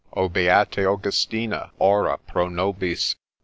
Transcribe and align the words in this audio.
'O 0.17 0.27
Beate 0.29 0.79
Augustine, 0.79 1.53
ora 1.77 2.17
pro 2.17 2.49
nobis 2.49 3.15